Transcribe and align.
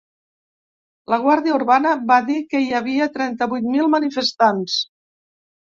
La 1.13 1.19
guàrdia 1.25 1.53
urbana 1.59 1.93
va 2.13 2.19
dir 2.31 2.39
que 2.55 2.65
hi 2.65 2.75
havia 2.81 3.11
trenta-vuit 3.19 3.73
mil 3.77 3.95
manifestants. 3.99 4.85